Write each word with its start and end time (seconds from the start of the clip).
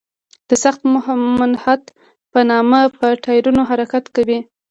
د 0.49 0.51
سخت 0.63 0.81
محنت 0.93 1.81
په 2.31 2.39
نامه 2.49 2.81
په 2.99 3.07
ټایرونو 3.23 3.61
حرکت 3.69 4.03
کوي. 4.15 4.39